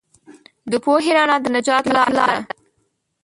[0.71, 2.25] د پوهې رڼا د نجات لار ده.